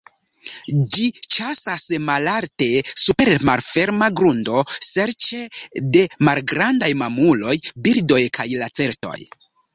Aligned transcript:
Ĝi 0.93 1.03
ĉasas 1.33 1.83
malalte 2.05 2.69
super 3.01 3.31
malferma 3.51 4.09
grundo 4.21 4.65
serĉe 4.89 5.43
de 5.99 6.03
malgrandaj 6.31 6.91
mamuloj, 7.05 7.57
birdoj 7.89 8.21
kaj 8.41 8.49
lacertoj. 8.65 9.17